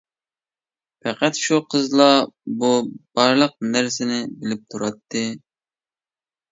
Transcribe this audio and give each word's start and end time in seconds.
پەقەت 1.07 1.41
شۇ 1.41 1.59
قىزلا 1.75 2.07
بۇ 2.65 2.73
بارلىق 3.21 3.55
نەرسىنى 3.77 4.21
بىلىپ 4.43 4.67
تۇراتتى. 4.75 5.27